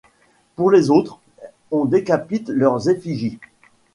Pour 0.55 0.71
les 0.71 0.89
autres, 0.89 1.19
on 1.69 1.85
décapite 1.85 2.49
leurs 2.49 2.89
effigies. 2.89 3.37